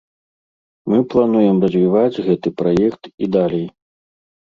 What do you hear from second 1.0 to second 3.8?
плануем развіваць гэты праект і далей.